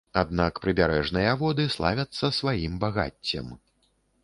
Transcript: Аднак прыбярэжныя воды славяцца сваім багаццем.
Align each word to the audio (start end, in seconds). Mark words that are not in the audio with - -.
Аднак 0.19 0.53
прыбярэжныя 0.63 1.35
воды 1.41 1.67
славяцца 1.75 2.33
сваім 2.39 2.73
багаццем. 2.87 3.47